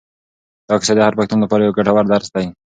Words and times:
دا 0.67 0.75
کیسه 0.79 0.93
د 0.95 0.99
هر 1.07 1.13
پښتون 1.19 1.39
لپاره 1.41 1.61
یو 1.63 1.75
ګټور 1.79 2.05
درس 2.07 2.27
لري. 2.35 2.49